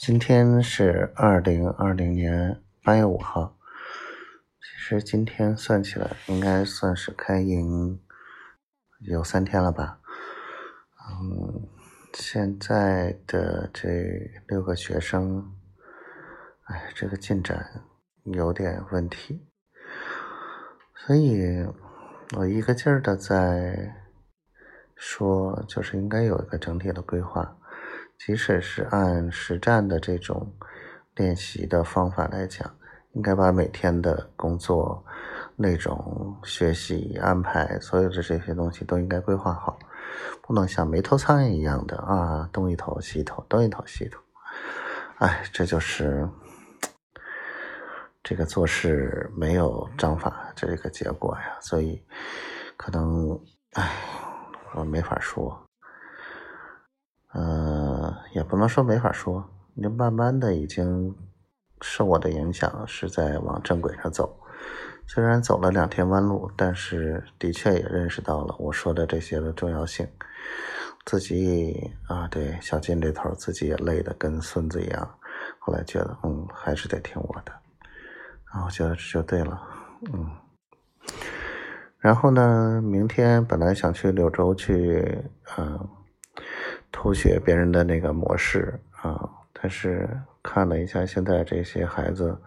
[0.00, 3.58] 今天是二零二零年八月五号。
[4.58, 8.00] 其实今天算起来，应该算是开营
[9.00, 10.00] 有三天了吧。
[11.06, 11.68] 嗯，
[12.14, 13.90] 现在的这
[14.48, 15.52] 六个学生，
[16.64, 17.84] 哎，这个进展
[18.22, 19.46] 有点问题，
[20.94, 21.62] 所以
[22.38, 23.94] 我一个劲儿的在
[24.96, 27.58] 说，就是应该有一个整体的规划。
[28.22, 30.52] 即使是按实战的这种
[31.14, 32.70] 练习的方法来讲，
[33.12, 35.02] 应该把每天的工作
[35.56, 39.78] 那种学习安排，所有的这些东西都应该规划好，
[40.42, 44.20] 不能像没头苍蝇一样的啊，东一头西一头，东一头西一头。
[45.16, 46.28] 哎，这就是
[48.22, 52.04] 这个做事没有章法这个结果呀，所以
[52.76, 53.40] 可能
[53.72, 53.90] 哎，
[54.74, 55.69] 我没法说。
[58.32, 59.44] 也不能说没法说，
[59.82, 61.14] 就慢慢的已经
[61.80, 64.36] 受我的影响，是在往正轨上走。
[65.06, 70.06] 虽然走了两天弯路，但是的确也认识到了我说的这些的重要性。
[71.04, 75.18] 自己啊，对小金这头自己也累得跟孙子一样。
[75.58, 77.52] 后来觉得，嗯，还是得听我的。
[78.52, 79.60] 然后觉得这就对了，
[80.12, 80.30] 嗯。
[81.98, 85.24] 然后呢，明天本来想去柳州去，
[85.58, 85.88] 嗯。
[87.02, 90.06] 偷学别人的那个模式啊，但是
[90.42, 92.38] 看了一下现在这些孩子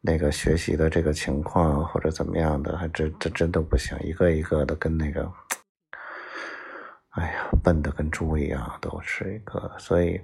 [0.00, 5.30] 那个学习的这个情况或者怎么样的，还真真真都不行，一个一个的跟那个，
[7.10, 10.20] 哎呀，笨的跟猪一样，都是一个，所以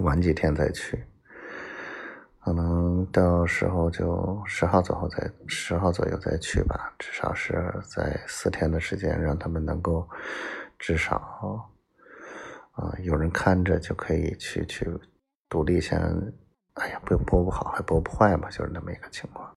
[0.00, 1.00] 晚几天再去，
[2.40, 10.04] 可能到时候就十号左右再十号左右再去吧，至少是在四天的时间，让他们能够
[10.80, 11.70] 至少。
[12.78, 14.88] 啊，有人看着就可以去去
[15.48, 15.98] 独立先，
[16.74, 19.52] 哎呀，不播不好还播不坏嘛，就是那么一个情况。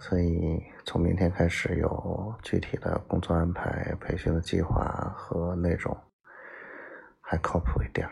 [0.00, 5.94] 所以从明天开始有具体的工作安排、培训的计划和内容，
[7.20, 8.08] 还靠谱一点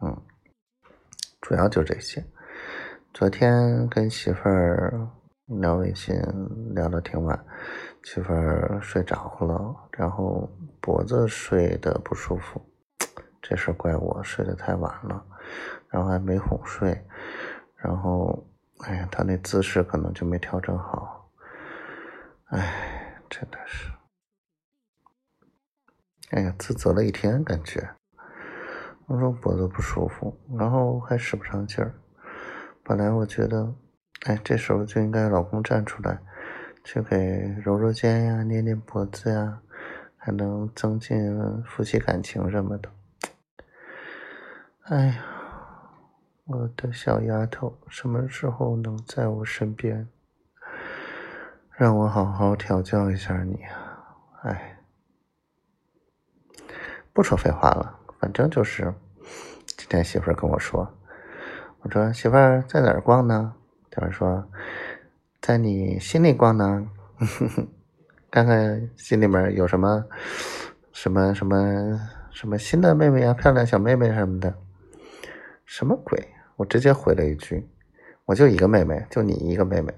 [0.00, 0.16] 嗯，
[1.42, 2.24] 主要就这些。
[3.12, 5.06] 昨天跟媳妇儿
[5.46, 6.16] 聊微信
[6.74, 7.38] 聊得挺晚，
[8.02, 10.48] 媳妇儿睡着了，然后
[10.80, 12.58] 脖子睡得不舒服。
[13.48, 15.24] 这事怪我睡得太晚了，
[15.88, 17.00] 然后还没哄睡，
[17.76, 18.44] 然后，
[18.80, 21.30] 哎呀，他那姿势可能就没调整好，
[22.46, 23.92] 哎，真的是，
[26.32, 27.88] 哎呀，自责了一天，感觉，
[29.06, 31.94] 我说脖子不舒服，然后还使不上劲儿，
[32.82, 33.72] 本来我觉得，
[34.24, 36.18] 哎，这时候就应该老公站出来，
[36.82, 37.16] 去给
[37.64, 39.60] 揉揉肩呀，捏捏脖子呀，
[40.16, 41.16] 还能增进
[41.62, 42.90] 夫妻感情什么的。
[44.88, 45.24] 哎呀，
[46.44, 50.06] 我的小丫头，什么时候能在我身边，
[51.72, 54.06] 让我好好调教一下你啊？
[54.42, 54.78] 哎，
[57.12, 58.94] 不说废话了，反正就是
[59.76, 60.88] 今天媳妇儿跟我说，
[61.80, 63.54] 我说媳妇儿在哪儿逛呢？
[63.90, 64.48] 媳妇儿说
[65.40, 66.88] 在你心里逛呢，
[68.30, 70.04] 看看心里面有什么
[70.92, 74.54] 什么什么什么新的妹妹呀，漂亮小妹妹什么的。
[75.66, 76.32] 什么鬼！
[76.56, 77.68] 我直接回了一句
[78.24, 79.92] ：“我就一个妹妹，就你一个妹妹，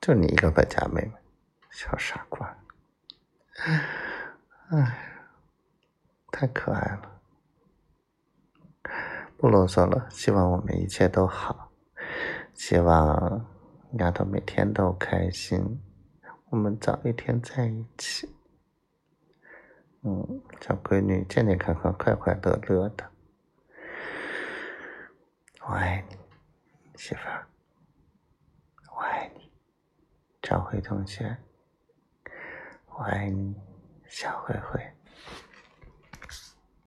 [0.00, 1.12] 就你一个本家妹妹，
[1.70, 2.58] 小傻瓜。”
[4.70, 5.24] 哎，
[6.30, 7.20] 太可爱了！
[9.38, 11.70] 不啰嗦了，希望我们一切都好，
[12.52, 13.46] 希望
[13.98, 15.80] 丫头每天都开心，
[16.50, 18.28] 我们早一天在一起。
[20.02, 23.10] 嗯，小闺女健健康康、快快乐乐的。
[25.70, 26.16] 我爱你，
[26.96, 27.46] 媳妇儿。
[28.90, 29.52] 我爱你，
[30.42, 31.36] 赵辉同学。
[32.88, 33.54] 我爱你，
[34.08, 34.92] 小慧慧。